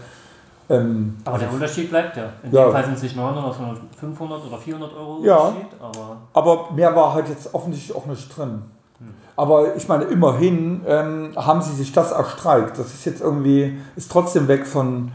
Ähm, 0.69 1.15
aber 1.23 1.37
der 1.37 1.53
Unterschied 1.53 1.89
bleibt 1.91 2.17
ja. 2.17 2.29
In 2.43 2.51
ja. 2.51 2.65
dem 2.65 2.71
Fall 2.71 2.85
sind 2.85 2.95
es 2.95 3.03
nicht 3.03 3.15
900, 3.15 3.53
sondern 3.53 3.77
500 3.99 4.45
oder 4.45 4.57
400 4.57 4.93
Euro 4.95 5.23
ja, 5.23 5.37
Unterschied. 5.37 5.67
Aber, 5.79 6.17
aber 6.33 6.71
mehr 6.73 6.95
war 6.95 7.13
halt 7.13 7.29
jetzt 7.29 7.53
offensichtlich 7.53 7.95
auch 7.95 8.07
nicht 8.07 8.35
drin. 8.35 8.63
Hm. 8.97 9.07
Aber 9.35 9.75
ich 9.75 9.87
meine, 9.87 10.05
immerhin 10.05 10.81
ähm, 10.87 11.33
haben 11.35 11.61
sie 11.61 11.73
sich 11.73 11.93
das 11.93 12.11
erstreikt. 12.11 12.79
Das 12.79 12.87
ist 12.87 13.05
jetzt 13.05 13.21
irgendwie, 13.21 13.77
ist 13.95 14.11
trotzdem 14.11 14.47
weg 14.47 14.65
von 14.65 15.11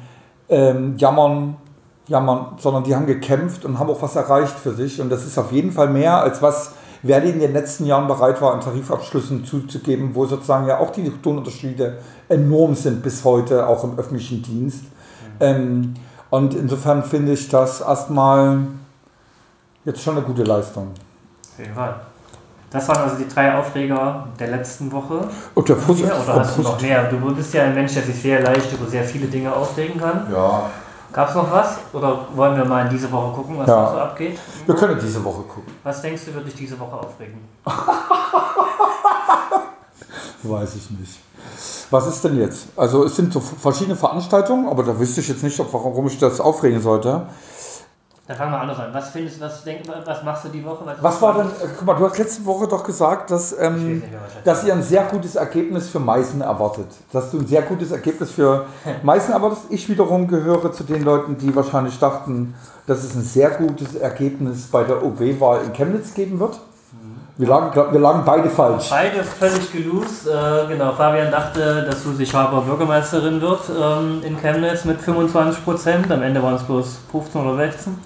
ähm, 0.49 0.97
Jammern, 0.99 1.57
Jammern, 2.07 2.53
sondern 2.59 2.85
die 2.85 2.95
haben 2.95 3.07
gekämpft 3.07 3.65
und 3.65 3.81
haben 3.81 3.91
auch 3.91 4.01
was 4.01 4.15
erreicht 4.15 4.57
für 4.57 4.73
sich. 4.73 5.01
Und 5.01 5.11
das 5.11 5.27
ist 5.27 5.37
auf 5.37 5.51
jeden 5.51 5.73
Fall 5.73 5.89
mehr, 5.89 6.23
als 6.23 6.41
was 6.41 6.75
wer 7.03 7.23
in 7.23 7.41
den 7.41 7.53
letzten 7.53 7.87
Jahren 7.87 8.07
bereit 8.07 8.41
war, 8.41 8.55
an 8.55 8.61
Tarifabschlüssen 8.61 9.45
zuzugeben, 9.45 10.15
wo 10.15 10.27
sozusagen 10.27 10.67
ja 10.67 10.79
auch 10.79 10.91
die 10.91 11.11
Tonunterschiede 11.11 11.99
enorm 12.29 12.75
sind 12.75 13.03
bis 13.03 13.25
heute, 13.25 13.67
auch 13.67 13.85
im 13.85 13.99
öffentlichen 13.99 14.43
Dienst. 14.43 14.85
Mhm. 14.85 14.89
Ähm, 15.41 15.95
und 16.31 16.55
insofern 16.55 17.03
finde 17.03 17.33
ich 17.33 17.49
das 17.49 17.81
erstmal 17.81 18.61
jetzt 19.85 20.03
schon 20.03 20.17
eine 20.17 20.25
gute 20.25 20.45
Leistung. 20.45 20.89
Auf 21.53 21.59
jeden 21.59 21.75
Fall. 21.75 21.95
Das 22.71 22.89
waren 22.89 23.03
also 23.03 23.17
die 23.17 23.29
drei 23.29 23.55
Aufreger 23.55 24.29
der 24.39 24.49
letzten 24.49 24.91
Woche. 24.91 25.29
Und 25.55 25.69
der 25.69 25.77
Fuß, 25.77 26.05
Oder 26.05 26.37
hast 26.37 26.57
du 26.57 26.63
noch 26.63 26.81
mehr? 26.81 27.05
Du 27.11 27.35
bist 27.35 27.53
ja 27.53 27.65
ein 27.65 27.75
Mensch, 27.75 27.93
der 27.93 28.03
sich 28.03 28.23
sehr 28.23 28.41
leicht 28.41 28.73
über 28.73 28.89
sehr 28.89 29.05
viele 29.05 29.27
Dinge 29.27 29.55
aufregen 29.55 30.01
kann. 30.01 30.27
Ja, 30.33 30.71
Gab 31.13 31.29
es 31.29 31.35
noch 31.35 31.53
was? 31.53 31.77
Oder 31.93 32.27
wollen 32.35 32.57
wir 32.57 32.65
mal 32.65 32.87
in 32.87 32.91
diese 32.91 33.13
Woche 33.13 33.35
gucken, 33.35 33.59
was 33.59 33.69
ja. 33.69 33.93
so 33.93 33.99
abgeht? 33.99 34.39
Wir 34.65 34.75
können 34.75 34.99
diese 34.99 35.23
Woche 35.23 35.43
gucken. 35.43 35.75
Was 35.83 36.01
denkst 36.01 36.23
du, 36.27 36.35
wird 36.35 36.47
dich 36.47 36.55
diese 36.55 36.81
Woche 36.81 36.97
aufregen? 36.97 37.39
Weiß 40.43 40.75
ich 40.75 40.91
nicht. 40.91 41.21
Was 41.91 42.07
ist 42.07 42.25
denn 42.25 42.39
jetzt? 42.39 42.69
Also 42.77 43.05
es 43.05 43.15
sind 43.15 43.33
so 43.33 43.41
verschiedene 43.41 43.97
Veranstaltungen, 43.97 44.67
aber 44.69 44.83
da 44.83 44.99
wüsste 44.99 45.21
ich 45.21 45.29
jetzt 45.29 45.43
nicht, 45.43 45.59
warum 45.59 46.07
ich 46.07 46.19
das 46.19 46.41
aufregen 46.41 46.81
sollte. 46.81 47.27
Dann 48.33 48.39
fangen 48.39 48.53
wir 48.53 48.61
anders 48.61 48.79
an. 48.79 48.95
Was 48.95 49.11
findest 49.11 49.41
was, 49.43 49.63
denk, 49.63 49.83
was 50.07 50.23
machst 50.23 50.45
du 50.47 50.49
die 50.49 50.65
Woche? 50.65 50.87
Was, 50.87 51.03
was 51.03 51.21
war 51.21 51.35
denn, 51.35 51.49
äh, 51.49 51.71
guck 51.77 51.87
mal, 51.87 51.95
du 51.95 52.07
hast 52.09 52.17
letzte 52.17 52.47
Woche 52.47 52.67
doch 52.67 52.83
gesagt, 52.83 53.31
dass, 53.31 53.55
ähm, 53.61 54.03
dass 54.43 54.65
ihr 54.65 54.73
ein 54.73 54.83
sehr 54.83 55.03
gutes 55.05 55.37
Ergebnis 55.37 55.91
für 55.91 56.01
Meißen 56.01 56.41
erwartet. 56.41 56.87
Dass 57.13 57.31
du 57.31 57.41
ein 57.41 57.47
sehr 57.47 57.61
gutes 57.61 57.93
Ergebnis 57.93 58.31
für 58.31 58.65
Meißen 59.03 59.35
erwartest. 59.35 59.65
Ich 59.69 59.87
wiederum 59.91 60.29
gehöre 60.29 60.73
zu 60.73 60.83
den 60.85 61.05
Leuten, 61.05 61.37
die 61.37 61.55
wahrscheinlich 61.55 61.99
dachten, 61.99 62.55
dass 62.87 63.05
es 63.05 63.15
ein 63.15 63.23
sehr 63.23 63.51
gutes 63.51 63.97
Ergebnis 63.97 64.67
bei 64.69 64.83
der 64.85 65.05
OB-Wahl 65.05 65.65
in 65.67 65.75
Chemnitz 65.75 66.15
geben 66.15 66.41
wird. 66.41 66.59
Wir 67.39 67.49
lagen, 67.49 67.93
wir 67.93 67.99
lagen 67.99 68.23
beide 68.27 68.51
falsch. 68.51 68.91
Beide 68.91 69.25
völlig 69.25 69.73
gelost. 69.73 70.29
Äh, 70.29 70.69
genau, 70.69 70.93
Fabian 70.93 71.31
dachte, 71.31 71.83
dass 71.83 72.03
Susi 72.03 72.27
Schaber 72.27 72.61
Bürgermeisterin 72.61 73.41
wird 73.41 73.63
ähm, 73.71 74.23
in 74.23 74.39
Chemnitz 74.39 74.85
mit 74.85 75.01
25 75.01 75.65
Prozent. 75.65 76.13
Am 76.13 76.23
Ende 76.23 76.43
waren 76.43 76.57
es 76.57 76.63
bloß 76.63 76.99
15 77.11 77.41
oder 77.41 77.57
16. 77.57 77.99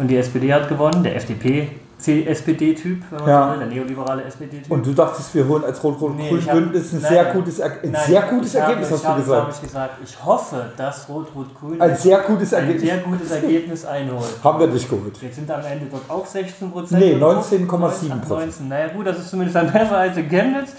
Und 0.00 0.08
die 0.08 0.16
SPD 0.16 0.52
hat 0.52 0.68
gewonnen. 0.68 1.02
Der 1.02 1.14
FDP 1.16 1.68
SPD-Typ, 2.02 3.02
wenn 3.10 3.20
man 3.20 3.28
Ja. 3.28 3.44
so 3.44 3.50
will, 3.52 3.58
der 3.58 3.76
neoliberale 3.76 4.24
SPD-Typ. 4.24 4.70
Und 4.70 4.86
du 4.86 4.94
dachtest, 4.94 5.34
wir 5.34 5.46
holen 5.46 5.64
als 5.64 5.82
Nee, 5.82 5.90
Rot-Rot-Grün-Bündnis 5.90 6.92
ein 6.94 7.00
nein, 7.02 7.10
sehr 7.12 7.24
gutes, 7.26 7.60
ein 7.60 7.72
Nein, 7.82 7.96
sehr 8.06 8.22
gutes 8.22 8.54
ich 8.54 8.60
habe- 8.60 8.72
Ergebnis, 8.72 8.90
hast 8.92 9.04
du 9.06 9.14
gesagt. 9.22 9.54
ich, 9.54 9.60
gesagt, 9.60 9.90
ich 10.02 10.24
hoffe, 10.24 10.64
dass 10.78 11.08
Rot-Rot-Grün 11.10 11.78
Ein 11.78 11.94
sehr 11.94 12.18
gutes 12.20 12.54
ein 12.54 12.60
Ergebnis. 12.62 12.88
sehr 12.90 12.98
gutes 13.00 13.30
Ergebnis 13.30 13.84
einholt. 13.84 14.24
Haben 14.42 14.60
wir 14.60 14.66
nicht 14.68 14.88
geholt. 14.88 15.12
Jetzt 15.20 15.34
sind 15.36 15.50
am 15.50 15.60
Ende 15.60 15.86
dort 15.90 16.08
auch 16.08 16.24
16 16.24 16.70
Prozent. 16.70 17.00
Nee, 17.02 17.16
19,7% 17.16 18.30
19. 18.30 18.68
Naja 18.68 18.88
gut, 18.88 19.06
das 19.06 19.18
ist 19.18 19.28
zumindest 19.28 19.56
dann 19.56 19.70
besser 19.70 19.98
als 19.98 20.16
in 20.16 20.26
Chemnitz. 20.30 20.70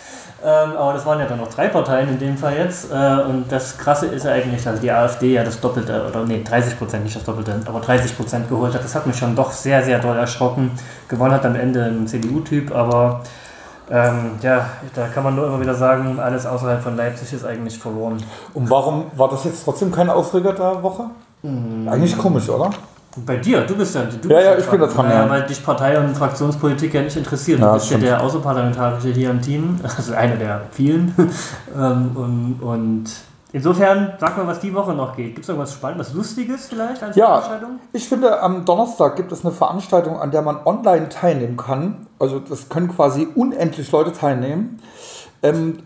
Ähm, 0.44 0.76
aber 0.76 0.94
das 0.94 1.06
waren 1.06 1.20
ja 1.20 1.26
dann 1.26 1.38
noch 1.38 1.54
drei 1.54 1.68
Parteien 1.68 2.10
in 2.10 2.20
dem 2.20 2.38
Fall 2.38 2.56
jetzt. 2.58 2.92
Äh, 2.92 3.22
und 3.30 3.46
das 3.50 3.78
Krasse 3.78 4.08
ist 4.08 4.26
ja 4.26 4.32
eigentlich, 4.32 4.64
dass 4.64 4.80
die 4.80 4.92
AfD 4.92 5.34
ja 5.34 5.44
das 5.44 5.60
Doppelte, 5.60 6.08
oder 6.10 6.26
nee, 6.26 6.44
30 6.44 6.78
Prozent, 6.78 7.04
nicht 7.04 7.16
das 7.16 7.24
Doppelte, 7.24 7.62
aber 7.66 7.80
30 7.80 8.18
Prozent 8.18 8.50
geholt 8.50 8.74
hat. 8.74 8.84
Das 8.84 8.96
hat 8.96 9.06
mich 9.06 9.18
schon 9.18 9.36
doch 9.36 9.52
sehr, 9.52 9.84
sehr 9.84 10.00
doll 10.00 10.18
erschrocken. 10.18 10.72
Gewonnen 11.08 11.34
hat 11.34 11.46
am 11.46 11.56
Ende 11.56 11.84
ein 11.84 12.08
CDU-Typ, 12.08 12.74
aber 12.74 13.22
ähm, 13.92 14.32
ja, 14.42 14.70
da 14.96 15.08
kann 15.08 15.24
man 15.24 15.36
nur 15.36 15.48
immer 15.48 15.60
wieder 15.60 15.76
sagen, 15.76 16.20
alles 16.20 16.46
außerhalb 16.46 16.82
von 16.82 16.96
Leipzig 16.96 17.34
ist 17.34 17.46
eigentlich 17.46 17.78
verloren. 17.78 18.24
Und 18.54 18.70
warum 18.70 19.06
war 19.16 19.30
das 19.30 19.44
jetzt 19.44 19.64
trotzdem 19.64 19.92
kein 19.92 20.10
Aufreger 20.10 20.54
der 20.54 20.82
Woche? 20.82 21.06
Eigentlich 21.90 22.18
komisch, 22.18 22.50
oder? 22.50 22.70
Bei 23.26 23.38
dir, 23.38 23.62
du 23.62 23.76
bist 23.76 23.94
ja, 23.94 24.04
du 24.04 24.30
Ja, 24.30 24.36
bist 24.36 24.48
ja, 24.48 24.58
ich 24.58 24.66
bin 24.68 24.80
da 24.80 24.88
dran, 24.88 25.08
Naja, 25.08 25.24
ja. 25.26 25.30
Weil 25.30 25.44
dich 25.44 25.64
Partei- 25.64 26.00
und 26.00 26.16
Fraktionspolitik 26.16 26.94
ja 26.94 27.02
nicht 27.02 27.18
interessiert. 27.18 27.60
Ja, 27.60 27.68
du 27.68 27.74
bist 27.74 27.92
ja 27.92 27.98
der 27.98 28.22
Außerparlamentarische 28.24 29.10
hier 29.10 29.32
im 29.32 29.42
Team, 29.42 29.80
also 29.84 30.14
einer 30.14 30.36
der 30.36 30.62
vielen. 30.72 31.14
Ähm, 31.74 32.12
und, 32.16 32.60
und 32.62 33.04
insofern, 33.54 34.14
sag 34.20 34.38
mal, 34.38 34.46
was 34.48 34.60
die 34.60 34.74
Woche 34.74 34.94
noch 34.94 35.16
geht. 35.16 35.36
Gibt 35.36 35.40
es 35.44 35.50
irgendwas 35.50 35.74
Spannendes, 35.74 36.10
was 36.10 36.16
Lustiges 36.16 36.68
vielleicht 36.68 37.02
als 37.02 37.16
Ja, 37.16 37.28
Veranstaltung? 37.42 37.80
ich 37.94 38.08
finde, 38.10 38.42
am 38.42 38.66
Donnerstag 38.66 39.16
gibt 39.16 39.32
es 39.32 39.46
eine 39.46 39.54
Veranstaltung, 39.54 40.20
an 40.20 40.32
der 40.32 40.42
man 40.42 40.58
online 40.66 41.08
teilnehmen 41.10 41.56
kann. 41.56 42.08
Also 42.20 42.40
das 42.40 42.68
können 42.68 42.90
quasi 42.94 43.28
unendlich 43.36 43.90
Leute 43.92 44.12
teilnehmen. 44.12 44.80
Ähm, 45.44 45.78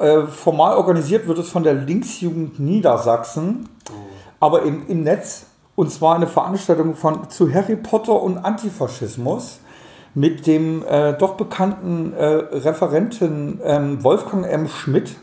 äh, 0.00 0.22
formal 0.26 0.76
organisiert 0.76 1.28
wird 1.28 1.38
es 1.38 1.50
von 1.50 1.62
der 1.62 1.74
Linksjugend 1.74 2.58
Niedersachsen, 2.58 3.68
aber 4.40 4.62
im, 4.62 4.86
im 4.88 5.02
Netz. 5.02 5.46
Und 5.76 5.90
zwar 5.90 6.16
eine 6.16 6.26
Veranstaltung 6.26 6.94
von, 6.94 7.30
zu 7.30 7.52
Harry 7.52 7.76
Potter 7.76 8.20
und 8.20 8.38
Antifaschismus 8.38 9.60
mit 10.14 10.46
dem 10.46 10.84
äh, 10.86 11.12
doch 11.14 11.34
bekannten 11.34 12.12
äh, 12.12 12.24
Referenten 12.24 13.60
ähm, 13.64 14.02
Wolfgang 14.02 14.46
M. 14.46 14.68
Schmidt. 14.68 15.16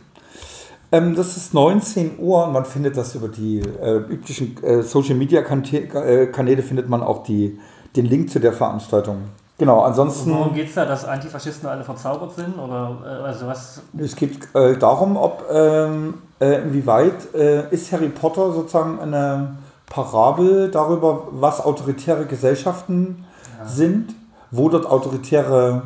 Ähm, 0.92 1.16
das 1.16 1.36
ist 1.36 1.54
19 1.54 2.20
Uhr 2.20 2.48
man 2.48 2.64
findet 2.64 2.96
das 2.96 3.14
über 3.16 3.28
die 3.28 3.60
äh, 3.60 3.98
üblichen 3.98 4.62
äh, 4.64 4.84
Social 4.84 5.16
Media 5.16 5.42
Kante- 5.42 5.94
äh, 5.94 6.28
Kanäle 6.28 6.62
findet 6.64 6.88
man 6.88 7.04
auch 7.04 7.24
die, 7.24 7.60
den 7.96 8.06
Link 8.06 8.30
zu 8.30 8.40
der 8.40 8.54
Veranstaltung. 8.54 9.18
Genau, 9.58 9.82
ansonsten 9.82 10.32
Worum 10.32 10.54
geht 10.54 10.70
es 10.70 10.76
da, 10.76 10.86
dass 10.86 11.04
Antifaschisten 11.04 11.68
alle 11.68 11.84
verzaubert 11.84 12.36
sind? 12.36 12.58
Oder 12.58 12.98
äh, 13.04 13.28
also 13.28 13.48
was? 13.48 13.82
es 13.98 14.16
geht 14.16 14.38
darum, 14.54 15.18
ob 15.18 15.44
ähm, 15.52 16.14
äh, 16.40 16.62
inwieweit 16.62 17.26
ist 17.72 17.92
Harry 17.92 18.10
Potter 18.10 18.54
sozusagen 18.54 19.00
eine 19.00 19.58
Parabel 19.98 20.70
darüber, 20.70 21.24
was 21.32 21.60
autoritäre 21.60 22.28
Gesellschaften 22.28 23.26
sind, 23.66 24.14
wo 24.52 24.70
dort 24.70 24.86
autoritäre 24.86 25.82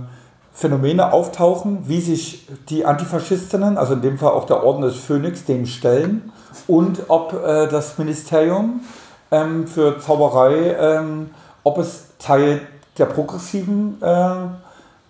Phänomene 0.51 1.13
auftauchen, 1.13 1.87
wie 1.87 2.01
sich 2.01 2.45
die 2.67 2.85
Antifaschistinnen, 2.85 3.77
also 3.77 3.93
in 3.93 4.01
dem 4.01 4.17
Fall 4.17 4.31
auch 4.31 4.45
der 4.45 4.65
Orden 4.65 4.81
des 4.81 4.97
Phönix, 4.97 5.45
dem 5.45 5.65
stellen 5.65 6.29
und 6.67 7.03
ob 7.07 7.31
äh, 7.33 7.67
das 7.69 7.97
Ministerium 7.97 8.81
ähm, 9.31 9.65
für 9.65 9.97
Zauberei, 9.99 10.75
ähm, 10.77 11.29
ob 11.63 11.77
es 11.77 12.07
Teil 12.19 12.59
der 12.97 13.05
progressiven, 13.05 13.95
äh, 14.01 14.35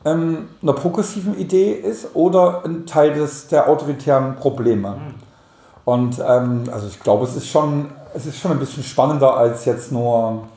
ähm, 0.05 0.50
einer 0.62 0.74
progressiven 0.74 1.36
Idee 1.39 1.72
ist 1.72 2.10
oder 2.13 2.62
ein 2.65 2.86
Teil 2.86 3.15
des, 3.15 3.48
der 3.48 3.67
autoritären 3.67 4.36
Probleme. 4.36 4.96
Und 5.86 6.20
ähm, 6.20 6.65
also 6.72 6.86
ich 6.86 7.00
glaube, 7.00 7.25
es 7.25 7.36
ist 7.36 7.48
schon, 7.48 7.88
es 8.13 8.25
ist 8.25 8.39
schon 8.39 8.51
ein 8.51 8.59
bisschen 8.59 8.83
spannender 8.83 9.35
als 9.35 9.65
jetzt 9.65 9.91
nur 9.91 10.47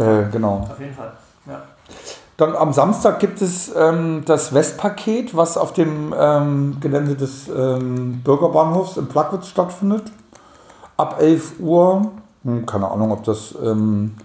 äh, 0.00 0.24
genau. 0.32 0.66
Auf 0.70 0.80
jeden 0.80 0.94
Fall. 0.94 1.12
Ja. 1.46 1.62
Dann 2.38 2.56
am 2.56 2.72
Samstag 2.72 3.20
gibt 3.20 3.42
es 3.42 3.70
ähm, 3.76 4.22
das 4.24 4.54
Westpaket, 4.54 5.36
was 5.36 5.58
auf 5.58 5.74
dem 5.74 6.14
ähm, 6.18 6.78
Gelände 6.80 7.14
des 7.14 7.48
ähm, 7.48 8.22
Bürgerbahnhofs 8.22 8.96
in 8.96 9.08
Plagwitz 9.08 9.48
stattfindet. 9.48 10.10
Ab 10.96 11.16
11 11.20 11.60
Uhr. 11.60 12.12
Hm, 12.44 12.64
keine 12.64 12.90
Ahnung, 12.90 13.12
ob 13.12 13.24
das 13.24 13.54
ähm, 13.62 14.16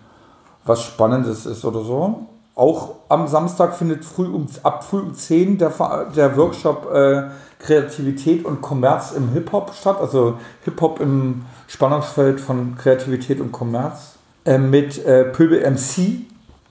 was 0.64 0.82
Spannendes 0.84 1.46
ist 1.46 1.66
oder 1.66 1.82
so. 1.82 2.28
Auch 2.56 2.92
am 3.10 3.28
Samstag 3.28 3.76
findet 3.76 4.06
früh 4.06 4.28
um, 4.28 4.48
ab 4.64 4.86
früh 4.86 5.00
um 5.00 5.14
10 5.14 5.58
der, 5.58 5.74
der 6.16 6.38
Workshop 6.38 6.90
äh, 6.94 7.24
Kreativität 7.60 8.46
und 8.46 8.62
Kommerz 8.62 9.12
im 9.12 9.30
Hip-Hop 9.30 9.74
statt. 9.74 9.98
Also 10.00 10.38
Hip-Hop 10.64 11.00
im 11.00 11.46
Spannungsfeld 11.68 12.40
von 12.40 12.76
Kreativität 12.78 13.40
und 13.40 13.52
Kommerz. 13.52 14.16
Äh, 14.46 14.60
mit 14.60 15.04
äh, 15.06 15.26
Pöbel 15.26 15.60
MC. 15.70 16.22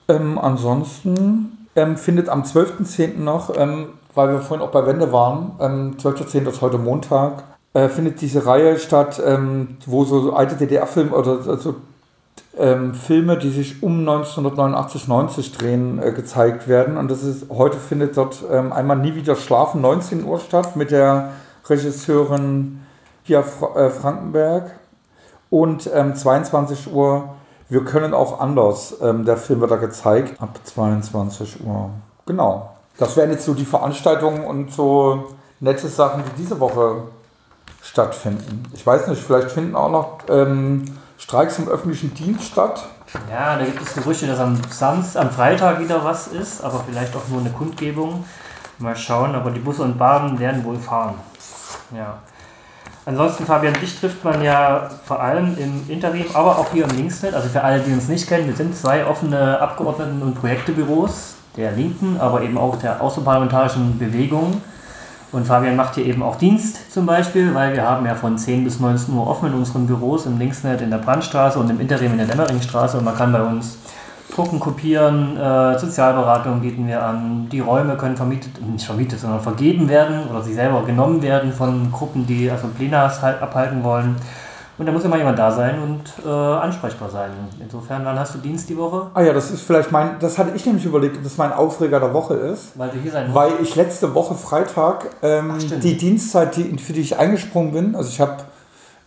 Ähm, 0.07 0.37
ansonsten 0.37 1.67
ähm, 1.75 1.97
findet 1.97 2.29
am 2.29 2.43
12.10. 2.43 3.19
noch, 3.19 3.55
ähm, 3.55 3.89
weil 4.13 4.29
wir 4.29 4.39
vorhin 4.39 4.65
auch 4.65 4.71
bei 4.71 4.85
Wende 4.85 5.11
waren, 5.11 5.51
ähm, 5.59 5.97
12.10. 5.97 6.47
ist 6.47 6.61
heute 6.61 6.77
Montag, 6.77 7.43
äh, 7.73 7.89
findet 7.89 8.21
diese 8.21 8.45
Reihe 8.45 8.77
statt, 8.79 9.21
ähm, 9.25 9.77
wo 9.85 10.05
so 10.05 10.31
alte 10.33 10.55
DDR-Filme 10.55 11.11
oder 11.11 11.39
also, 11.47 11.75
ähm, 12.57 12.93
Filme, 12.93 13.37
die 13.37 13.49
sich 13.49 13.83
um 13.83 13.99
1989, 13.99 15.07
90 15.07 15.51
drehen, 15.53 16.01
äh, 16.01 16.11
gezeigt 16.11 16.67
werden. 16.67 16.97
Und 16.97 17.09
das 17.09 17.23
ist, 17.23 17.49
heute 17.49 17.77
findet 17.77 18.17
dort 18.17 18.43
ähm, 18.51 18.71
einmal 18.71 18.97
Nie 18.97 19.15
wieder 19.15 19.35
schlafen, 19.35 19.81
19 19.81 20.23
Uhr 20.23 20.39
statt, 20.39 20.75
mit 20.75 20.91
der 20.91 21.31
Regisseurin 21.67 22.81
Pia 23.25 23.43
Fra 23.43 23.75
äh, 23.75 23.89
Frankenberg. 23.89 24.71
Und 25.49 25.89
ähm, 25.93 26.15
22 26.15 26.93
Uhr, 26.93 27.35
wir 27.69 27.83
können 27.83 28.13
auch 28.13 28.39
anders. 28.39 28.95
Ähm, 29.01 29.25
der 29.25 29.37
Film 29.37 29.61
wird 29.61 29.71
da 29.71 29.77
gezeigt 29.77 30.41
ab 30.41 30.59
22 30.63 31.65
Uhr. 31.65 31.89
Genau. 32.25 32.71
Das 32.97 33.17
wären 33.17 33.31
jetzt 33.31 33.45
so 33.45 33.53
die 33.53 33.65
Veranstaltungen 33.65 34.45
und 34.45 34.71
so 34.71 35.25
nette 35.59 35.87
Sachen, 35.87 36.23
die 36.23 36.41
diese 36.41 36.59
Woche 36.59 37.03
stattfinden. 37.81 38.63
Ich 38.73 38.85
weiß 38.85 39.07
nicht, 39.07 39.21
vielleicht 39.21 39.51
finden 39.51 39.75
auch 39.75 39.91
noch 39.91 40.17
ähm, 40.29 40.85
Streiks 41.17 41.57
im 41.59 41.67
öffentlichen 41.67 42.13
Dienst 42.13 42.45
statt. 42.45 42.85
Ja, 43.29 43.57
da 43.57 43.65
gibt 43.65 43.81
es 43.81 43.93
Gerüchte, 43.93 44.27
dass 44.27 44.39
am 44.39 44.59
Samstag, 44.69 45.21
am 45.21 45.31
Freitag 45.31 45.79
wieder 45.79 46.03
was 46.03 46.27
ist, 46.27 46.63
aber 46.63 46.83
vielleicht 46.87 47.15
auch 47.15 47.27
nur 47.29 47.39
eine 47.39 47.51
Kundgebung. 47.51 48.25
Mal 48.77 48.95
schauen, 48.95 49.33
aber 49.35 49.51
die 49.51 49.59
Busse 49.59 49.83
und 49.83 49.97
Bahnen 49.97 50.37
werden 50.37 50.63
wohl 50.65 50.77
fahren. 50.77 51.15
Ja. 51.95 52.17
Ansonsten, 53.05 53.45
Fabian, 53.45 53.73
dich 53.75 53.99
trifft 53.99 54.23
man 54.23 54.43
ja 54.43 54.89
vor 55.05 55.21
allem 55.21 55.55
im 55.57 55.89
Interim, 55.89 56.25
aber 56.33 56.57
auch 56.57 56.71
hier 56.73 56.85
im 56.85 56.97
Linksnet. 56.97 57.33
Also 57.33 57.49
für 57.49 57.63
alle, 57.63 57.79
die 57.79 57.93
uns 57.93 58.07
nicht 58.07 58.27
kennen, 58.27 58.47
wir 58.47 58.55
sind 58.55 58.75
zwei 58.75 59.05
offene 59.05 59.61
Abgeordneten- 59.61 60.21
und 60.23 60.33
Projektebüros 60.33 61.35
der 61.55 61.71
Linken, 61.71 62.19
aber 62.19 62.41
eben 62.41 62.57
auch 62.57 62.75
der 62.77 62.99
außerparlamentarischen 63.01 63.97
Bewegung. 63.97 64.61
Und 65.31 65.47
Fabian 65.47 65.75
macht 65.75 65.95
hier 65.95 66.05
eben 66.05 66.23
auch 66.23 66.37
Dienst 66.37 66.93
zum 66.93 67.05
Beispiel, 67.05 67.53
weil 67.53 67.73
wir 67.73 67.83
haben 67.83 68.05
ja 68.05 68.15
von 68.15 68.37
10 68.37 68.63
bis 68.63 68.79
19 68.79 69.13
Uhr 69.13 69.27
offen 69.27 69.47
in 69.47 69.53
unseren 69.53 69.87
Büros 69.87 70.25
im 70.25 70.39
Linksnet 70.39 70.81
in 70.81 70.91
der 70.91 70.99
Brandstraße 70.99 71.59
und 71.59 71.69
im 71.69 71.79
Interim 71.79 72.11
in 72.11 72.19
der 72.19 72.27
Dämmeringstraße. 72.27 72.97
Und 72.97 73.03
man 73.03 73.15
kann 73.15 73.33
bei 73.33 73.41
uns 73.41 73.77
drucken, 74.33 74.59
kopieren, 74.59 75.37
äh, 75.37 75.77
Sozialberatung 75.77 76.61
bieten 76.61 76.87
wir 76.87 77.03
an. 77.03 77.47
Die 77.51 77.59
Räume 77.59 77.95
können 77.95 78.17
vermietet, 78.17 78.61
nicht 78.65 78.85
vermietet, 78.85 79.19
sondern 79.19 79.41
vergeben 79.41 79.87
werden 79.89 80.27
oder 80.29 80.41
sie 80.41 80.53
selber 80.53 80.83
genommen 80.83 81.21
werden 81.21 81.51
von 81.51 81.91
Gruppen, 81.91 82.25
die 82.25 82.49
also 82.49 82.67
Plenas 82.67 83.21
halt 83.21 83.41
abhalten 83.41 83.83
wollen. 83.83 84.15
Und 84.77 84.85
da 84.85 84.91
muss 84.91 85.05
immer 85.05 85.17
jemand 85.17 85.39
da 85.39 85.51
sein 85.51 85.81
und 85.81 86.01
äh, 86.25 86.29
ansprechbar 86.29 87.09
sein. 87.09 87.31
Insofern, 87.59 88.03
wann 88.03 88.19
hast 88.19 88.35
du 88.35 88.39
Dienst 88.39 88.67
die 88.67 88.77
Woche? 88.77 89.09
Ah 89.13 89.21
ja, 89.21 89.31
das 89.31 89.49
ist 89.51 89.61
vielleicht 89.61 89.89
mein, 89.91 90.19
das 90.19 90.37
hatte 90.37 90.51
ich 90.53 90.65
nämlich 90.65 90.83
überlegt, 90.83 91.17
ob 91.17 91.23
das 91.23 91.37
mein 91.37 91.53
Aufreger 91.53 92.01
der 92.01 92.13
Woche 92.13 92.33
ist. 92.33 92.77
Weil 92.77 92.89
du 92.89 92.97
hier 92.97 93.11
sein 93.11 93.27
musst. 93.27 93.35
Weil 93.35 93.51
ich 93.61 93.75
letzte 93.75 94.13
Woche 94.13 94.35
Freitag 94.35 95.11
ähm, 95.21 95.53
Ach, 95.55 95.79
die 95.81 95.95
Dienstzeit, 95.95 96.57
die, 96.57 96.77
für 96.77 96.91
die 96.91 96.99
ich 96.99 97.17
eingesprungen 97.17 97.71
bin, 97.71 97.95
also 97.95 98.09
ich 98.09 98.19
habe, 98.19 98.43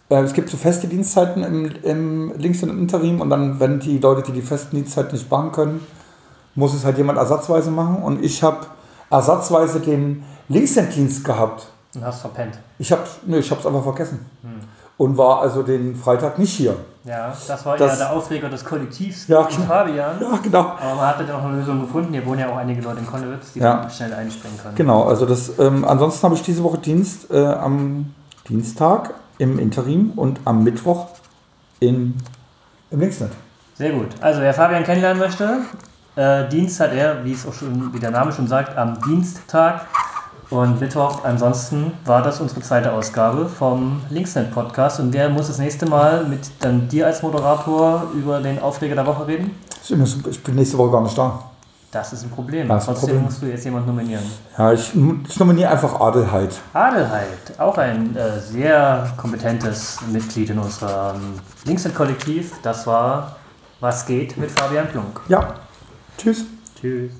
äh, 0.08 0.22
es 0.22 0.32
gibt 0.32 0.48
so 0.48 0.56
feste 0.56 0.86
Dienstzeiten 0.86 1.42
im, 1.42 1.70
im 1.82 2.32
Links- 2.38 2.62
und 2.62 2.70
im 2.70 2.78
Interim 2.78 3.20
und 3.20 3.28
dann, 3.28 3.60
wenn 3.60 3.78
die 3.78 3.98
Leute, 3.98 4.22
die 4.22 4.32
die 4.32 4.42
festen 4.42 4.76
Dienstzeiten 4.76 5.12
nicht 5.12 5.30
machen 5.30 5.52
können, 5.52 5.86
muss 6.54 6.72
es 6.72 6.86
halt 6.86 6.96
jemand 6.96 7.18
ersatzweise 7.18 7.70
machen 7.70 8.02
und 8.02 8.24
ich 8.24 8.42
habe 8.42 8.66
ersatzweise 9.10 9.80
den 9.80 10.24
Linksdienst 10.48 11.24
gehabt. 11.24 11.66
Und 11.94 12.04
hast 12.04 12.22
verpennt. 12.22 12.58
Ich 12.78 12.90
habe 12.90 13.02
nee, 13.26 13.38
ich 13.38 13.50
es 13.50 13.66
einfach 13.66 13.82
vergessen 13.82 14.24
und 14.98 15.16
war 15.16 15.40
also 15.40 15.62
den 15.62 15.96
Freitag 15.96 16.38
nicht 16.38 16.52
hier. 16.52 16.76
Ja, 17.04 17.32
das 17.46 17.64
war 17.64 17.76
Das- 17.78 17.92
eher 17.92 17.98
der 18.08 18.12
Aufreger 18.12 18.50
des 18.50 18.62
Kollektivs 18.64 19.26
Ja, 19.28 19.42
gegen 19.44 19.64
klar. 19.64 19.86
Fabian. 19.86 20.20
Ja, 20.20 20.38
genau. 20.42 20.60
Aber 20.60 20.94
man 20.96 21.06
hatte 21.06 21.24
dann 21.24 21.36
auch 21.40 21.44
eine 21.44 21.56
Lösung 21.58 21.80
gefunden. 21.80 22.12
Hier 22.12 22.26
wohnen 22.26 22.40
ja 22.40 22.50
auch 22.50 22.56
einige 22.56 22.82
Leute 22.82 22.98
in 22.98 23.06
Konnewitz, 23.06 23.52
die 23.54 23.60
Ja. 23.60 23.88
schnell 23.88 24.12
einspringen 24.12 24.58
können. 24.60 24.74
Genau, 24.74 25.04
also 25.04 25.24
das, 25.24 25.58
ähm, 25.58 25.84
ansonsten 25.86 26.22
habe 26.24 26.34
ich 26.34 26.42
diese 26.42 26.62
Woche 26.62 26.76
Dienst 26.78 27.30
äh, 27.30 27.46
am 27.46 28.12
Dienstag 28.48 29.14
im 29.38 29.58
Interim 29.58 30.12
und 30.16 30.40
am 30.44 30.64
Mittwoch 30.64 31.06
in, 31.80 32.14
im 32.90 33.00
Linksnet. 33.00 33.30
Sehr 33.76 33.92
gut. 33.92 34.08
Also 34.20 34.40
wer 34.40 34.52
Fabian 34.52 34.84
kennenlernen 34.84 35.18
möchte, 35.22 35.58
Äh, 36.16 36.48
Dienst 36.48 36.80
hat 36.80 36.92
er, 36.92 37.24
wie 37.24 37.32
es 37.32 37.46
auch 37.46 37.52
schon, 37.52 37.94
wie 37.94 38.00
der 38.00 38.10
Name 38.10 38.32
schon 38.32 38.48
sagt, 38.48 38.76
am 38.76 38.98
Diensttag 39.06 39.82
und 40.50 40.80
Mittwoch. 40.80 41.24
Ansonsten 41.24 41.92
war 42.04 42.22
das 42.22 42.40
unsere 42.40 42.60
zweite 42.60 42.92
Ausgabe 42.92 43.46
vom 43.48 44.00
Linksnet 44.10 44.52
Podcast. 44.52 45.00
Und 45.00 45.12
wer 45.12 45.28
muss 45.28 45.48
das 45.48 45.58
nächste 45.58 45.86
Mal 45.86 46.24
mit 46.24 46.40
dann 46.60 46.88
dir 46.88 47.06
als 47.06 47.22
Moderator 47.22 48.10
über 48.14 48.40
den 48.40 48.58
Aufreger 48.58 48.94
der 48.94 49.06
Woche 49.06 49.26
reden? 49.26 49.50
Ich, 49.82 49.96
muss, 49.96 50.16
ich 50.28 50.42
bin 50.42 50.54
nächste 50.54 50.78
Woche 50.78 50.92
gar 50.92 51.02
nicht 51.02 51.16
da. 51.16 51.42
Das 51.90 52.12
ist 52.12 52.22
ein 52.22 52.30
Problem. 52.30 52.68
Das 52.68 52.84
Trotzdem 52.84 53.08
Problem. 53.08 53.24
musst 53.24 53.40
du 53.40 53.46
jetzt 53.46 53.64
jemanden 53.64 53.88
nominieren. 53.88 54.22
Ja, 54.58 54.72
ich, 54.72 54.92
ich 55.28 55.40
nominiere 55.40 55.70
einfach 55.70 55.98
Adelheid. 55.98 56.50
Adelheid, 56.74 57.58
auch 57.58 57.78
ein 57.78 58.14
äh, 58.14 58.38
sehr 58.40 59.10
kompetentes 59.16 59.98
Mitglied 60.12 60.50
in 60.50 60.58
unserem 60.58 61.40
Linksnet-Kollektiv. 61.64 62.52
Das 62.62 62.86
war 62.86 63.36
Was 63.80 64.04
geht 64.04 64.36
mit 64.36 64.50
Fabian 64.50 64.88
Plunk. 64.88 65.20
Ja, 65.28 65.54
tschüss. 66.18 66.44
Tschüss. 66.78 67.12